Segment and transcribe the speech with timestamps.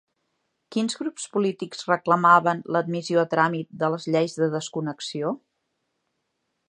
[0.75, 5.39] Quins grups polítics reclamaven l'admissió a tràmit de les lleis de desconnexió?